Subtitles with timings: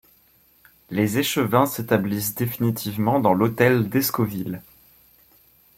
[0.89, 4.63] Les échevins s’établissent définitivement dans l’hôtel d'Escoville.